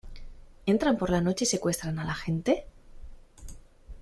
¿entran 0.65 0.97
por 0.97 1.11
la 1.11 1.21
noche 1.21 1.43
y 1.45 1.47
secuestran 1.47 1.99
a 1.99 2.03
la 2.03 2.15
gente? 2.15 2.65